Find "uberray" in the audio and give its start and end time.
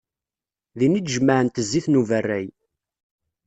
2.01-2.47